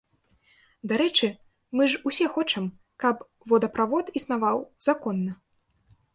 Дарэчы, 0.91 1.27
мы 1.79 1.83
ж 1.91 2.01
усе 2.11 2.27
хочам, 2.39 2.65
каб 3.05 3.23
водаправод 3.53 4.11
існаваў 4.23 4.57
законна. 4.89 5.31